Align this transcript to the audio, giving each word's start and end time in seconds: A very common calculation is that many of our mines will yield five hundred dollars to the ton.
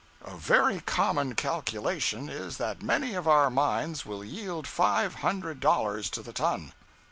A 0.23 0.35
very 0.35 0.79
common 0.79 1.35
calculation 1.35 2.27
is 2.27 2.57
that 2.57 2.81
many 2.81 3.13
of 3.13 3.27
our 3.27 3.51
mines 3.51 4.03
will 4.03 4.23
yield 4.25 4.65
five 4.65 5.13
hundred 5.21 5.59
dollars 5.59 6.09
to 6.09 6.23
the 6.23 6.33
ton. 6.33 6.73